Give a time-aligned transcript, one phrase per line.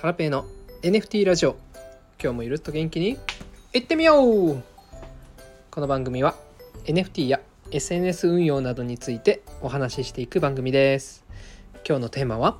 [0.00, 0.46] ハラペーの
[0.80, 1.56] NFT ラジオ。
[2.18, 3.18] 今日もゆるっと元気に
[3.74, 4.62] いってみよう。
[5.70, 6.36] この番組は
[6.86, 7.38] NFT や
[7.70, 11.26] SNS 運用などについてお話ししていく番組です。
[11.86, 12.56] 今日のテーマは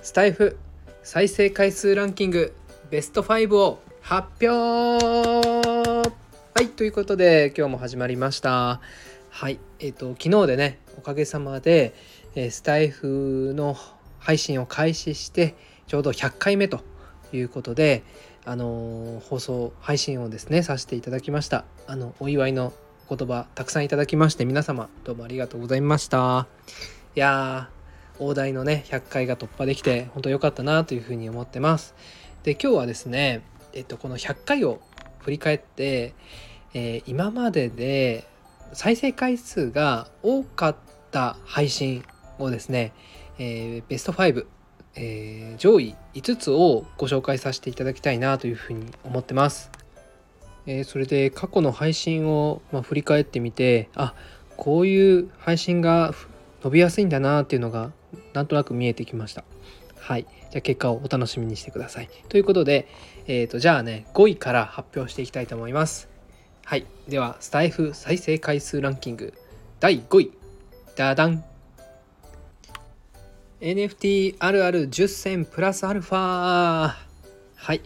[0.00, 0.56] スタイフ
[1.02, 2.54] 再生回数ランキング
[2.90, 5.04] ベスト5を発表。
[5.04, 8.80] はいということで今日も始まりました。
[9.28, 11.94] はいえっ、ー、と昨日でねおかげさまで、
[12.34, 13.76] えー、スタイフの
[14.20, 15.54] 配信を開始して
[15.90, 16.82] ちょうど100回目と
[17.32, 18.04] いうことで、
[18.44, 21.64] あの、放送配信をですねさせていただきました。
[21.88, 22.72] あのお祝いの
[23.08, 26.46] 言葉たくさんいただきまして皆様どうもありがとうございました。
[27.16, 31.96] いやー大台のね100回が突破できて本当良かったなというふうに思ってます。
[32.44, 34.80] で今日はですねえっとこの100回を
[35.18, 36.14] 振り返って、
[36.72, 38.28] えー、今までで
[38.74, 40.76] 再生回数が多かっ
[41.10, 42.04] た配信
[42.38, 42.92] をですね、
[43.40, 44.46] えー、ベスト5、
[44.94, 49.70] えー、上位5つをご紹介させていただきたいなというふうに思ってます。
[50.66, 54.14] えー、それで過去の配信を、まあ、振り返ってみてあ
[54.56, 56.14] こういう配信が
[56.62, 57.92] 伸びやすいんだなっていうのが
[58.34, 59.44] なんとなく見えてきました。
[59.98, 60.26] はい。
[60.50, 62.10] じゃあ結果をお楽しみにしてください。
[62.28, 62.88] ということで、
[63.26, 66.10] えー、とじゃあね5位から発表していきたいと思います。
[66.70, 66.86] はい。
[67.08, 69.34] では、スタイフ再生回数ランキング
[69.80, 70.32] 第5位。
[70.94, 71.44] ダダン
[73.60, 76.94] NFT あるある10選プラスアルファ。
[77.56, 77.82] はい、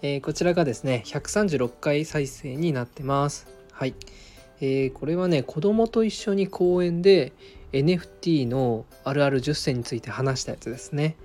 [0.00, 3.46] えー、こちらがですね136回再生になってます。
[3.72, 3.94] はい、
[4.60, 7.32] えー、これはね子供と一緒に公園で
[7.72, 11.16] NFT のあるある10選について話したやつですね、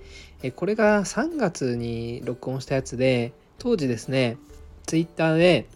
[0.42, 4.36] えー、これが3月に録音したやつで当時ですね
[4.84, 5.66] Twitter で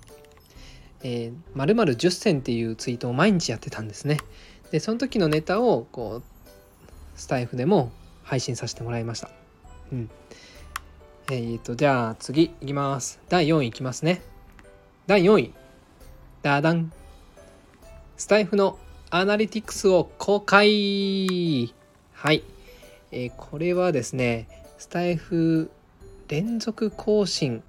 [1.03, 4.19] えー、〇〇10選っていうツイートを毎日やってたんですね。
[4.73, 6.23] で、その時のネタをこう
[7.15, 7.93] スタイフでも
[8.29, 9.31] 配信させてもらいました。
[9.91, 10.11] うん。
[11.31, 13.21] えー、と、じゃあ次いきます。
[13.31, 14.21] 第4位いきますね。
[15.07, 15.55] 第4位。
[16.43, 16.93] ダダン。
[18.19, 21.73] スタイフのアナリティクスを公開。
[22.13, 22.45] はい。
[23.13, 25.71] えー、これはですね、スタイフ
[26.29, 27.63] 連続更新。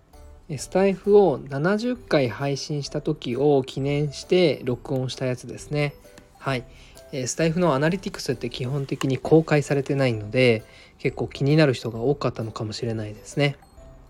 [0.57, 5.93] スタイフを70回配信した時を記念して録音したやつですね。
[6.37, 6.65] はい。
[7.11, 10.63] スタイフのアナリティクスって基本的に公開されてないので
[10.99, 13.57] 結構気になる人が多かったのかもしれないですね。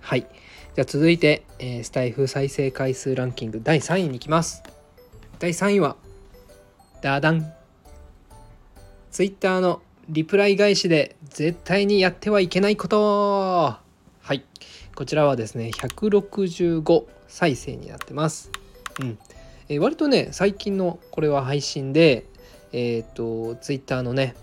[0.01, 0.21] はい。
[0.75, 4.63] じゃあ続いて、えスタイフ再生回数ランキング第3位に行きます。
[5.39, 5.95] 第3位は
[7.01, 7.53] ダダン。
[9.11, 13.75] ツイッターのリプライ返しで絶対にやってはいけないこと。
[14.21, 14.43] はい。
[14.95, 18.51] こちらはですね165再生になってます。
[18.99, 19.17] うん。
[19.69, 22.25] えー、割とね最近のこれは配信で
[22.71, 24.35] えっ、とツイッターのね、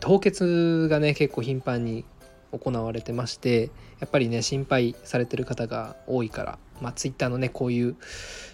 [0.00, 2.04] 凍結がね結構頻繁に
[2.52, 3.70] 行われてまして
[4.00, 7.96] やっぱりね心配されてる方が多いからまあツイッターのねこういう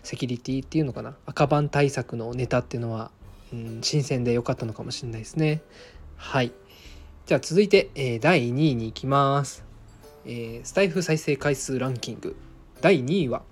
[0.02, 3.10] セキュリティっていうのかな赤番対策のネタっていうのは、
[3.52, 5.62] うん、新鮮で良かったのかもしれないですね。
[6.16, 6.52] はい。
[7.26, 9.62] じゃあ続いて、えー、第2位に行きます、
[10.24, 12.36] えー、スタイフ再生回数ランキング。
[12.80, 13.42] 第2位は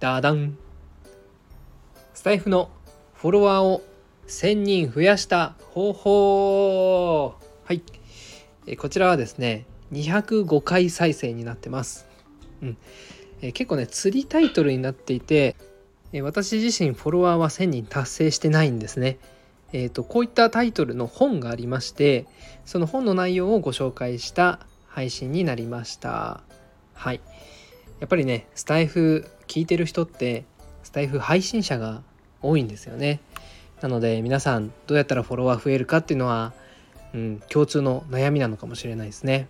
[0.00, 0.58] ダダン。
[2.12, 2.70] スタイフの
[3.14, 3.82] フォロワーを
[4.26, 7.34] 1000人増やした方法。
[7.64, 7.82] はい。
[8.76, 12.06] こちらはですね205回再生になってます、
[12.62, 12.76] うん。
[13.52, 15.56] 結構ね釣りタイトルになっていて
[16.22, 19.18] 私自身フォロワーは1000人達成してないんですね。
[19.72, 22.26] えーと、こういったタイトルの本がありまして
[22.64, 26.42] その本の内容をご紹介した配信になりました。
[26.94, 27.20] はい。
[28.00, 30.44] やっぱりねスタイフ聞いてる人って
[30.82, 32.02] スタイフ配信者が
[32.40, 33.20] 多いんですよね。
[33.84, 36.54] なので皆さんどうやったらフォロワー増えるかっていうのは、
[37.12, 39.46] うん、共通の悩みなのかもしれないですね。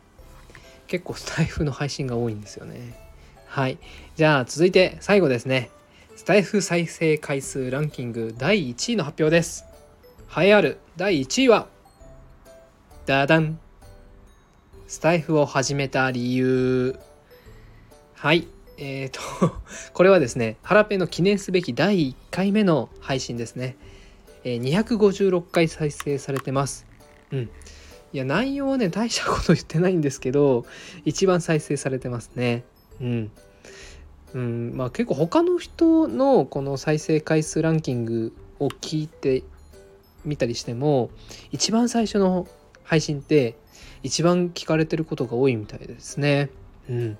[0.88, 2.98] 結構スタイフの配信が多いんですよね。
[3.46, 3.78] はい。
[4.16, 5.70] じゃあ続いて最後ですね。
[6.16, 9.66] スタイフ再生回数ランキング第1位の発表です。
[10.36, 11.68] 栄えある第1位は
[13.06, 13.60] ダダン。
[14.88, 16.98] スタイフを始めた理由。
[18.14, 18.48] はい。
[18.78, 19.20] えーと
[19.92, 23.76] これはですねハラペの記念すべき第1回目の配信ですね。
[24.44, 26.86] え256回再生されてます。
[27.32, 27.50] うん。
[28.12, 30.66] いや、内容はね、大したこと言ってないんですけど、
[31.04, 32.64] 一番再生されてますね。
[33.00, 33.30] うん。
[34.34, 39.44] うん、まあ結構他の人のこの再生回数ランキングを聞いて
[40.24, 41.10] みたりしても、
[41.50, 42.46] 一番最初の
[42.82, 43.56] 配信って
[44.02, 46.50] 一番聞かれてることが多いみたいですね。
[46.88, 47.18] うん。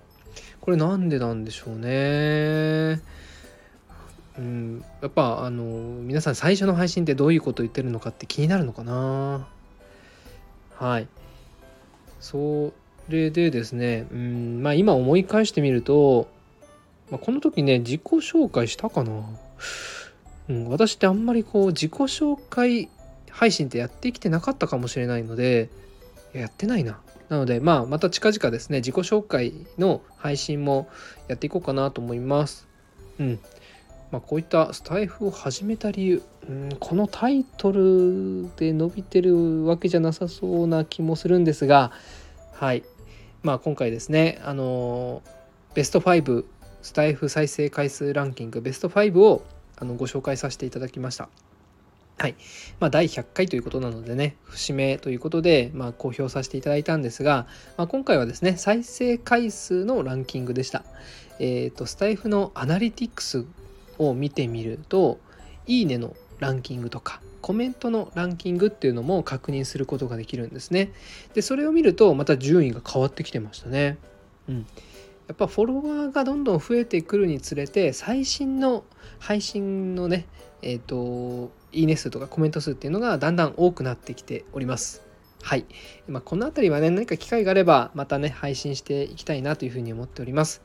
[0.61, 3.01] これなんでなんでしょうね。
[4.39, 9.47] うん、やっぱあの皆さん最初の配信ってどういうこと言ってるのかって気になるのかな。
[10.75, 11.09] はい。
[12.21, 12.73] そ
[13.09, 16.29] れでですねうんまあ今思い返してみると、
[17.11, 19.13] まあ、この時ね自己紹介したかな、
[20.49, 22.89] うん、私ってあんまりこう自己紹介
[23.31, 25.69] 配信ってやってきてなかったかもしれないので
[26.33, 26.99] やってないな。
[27.29, 30.89] なのでまあまた近々ですね自己紹介の配信も
[31.29, 32.67] やっていこうかなと思います。
[33.21, 33.39] うん。
[34.15, 41.91] まあ、こういったスタイフを始めた理由、うん、このタイトルで伸びてるわけじゃなさそうな気もするんですが
[42.53, 42.85] はい。
[43.43, 45.21] まあ今回ですねあの
[45.75, 46.45] ベスト5
[46.83, 49.45] スタイフ再生回数ランキングベスト5を
[49.77, 51.29] あのご紹介させていただきました。
[52.17, 52.37] はい。
[52.79, 60.85] まあ、第100回ということなのでね節目ということで、まあ、公表させていただいたんですが、まあ、今回はですね再生回数のランキングでした。
[61.41, 63.45] えっ、ー、とスタイフのアナリティクス
[63.99, 65.19] を見てみると
[65.67, 70.93] 「いいね」のランキングとかコメントのランキングっていうのも確認することができるんですね。
[71.35, 73.99] でそれを見るとまた順位が変わってきてましたね。
[74.49, 74.67] うん、
[75.29, 78.85] やっぱフォロワーがどんどん増えてくるにつれて最新の
[79.19, 80.27] 配信のね
[80.63, 85.05] えっ、ー、といいね数とかコメント数っていうのがだんだん多くなってきております。
[85.43, 85.67] はい。
[86.09, 90.63] まあ、この辺りはね、何か機会があれば、またね、配信していきたいなというふうに思っております。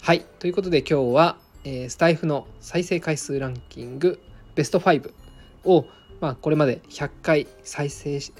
[0.00, 0.24] はい。
[0.38, 4.20] ということで今日は、えー、スタイフの再生回数ランキング
[4.54, 5.12] ベスト5
[5.64, 5.86] を、
[6.20, 8.32] まあ、これまで100回再生し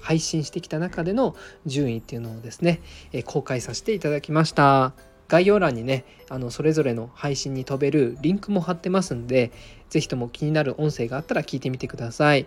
[0.00, 1.36] 配信してきた中での
[1.66, 2.80] 順位っていうのをですね、
[3.12, 4.92] えー、公開させていただきました。
[5.28, 9.52] 概要欄にねあのそれぞれの配信に飛べるリンクも貼ってますんで
[9.90, 12.46] 是非とも気になる音声があったら聞いてみてください、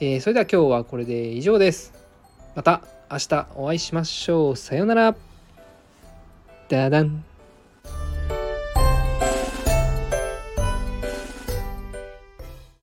[0.00, 1.92] えー、それでは今日はこれで以上です。
[2.54, 4.56] また明日お会いしましょう。
[4.56, 5.14] さようなら。
[6.68, 7.33] ダダン。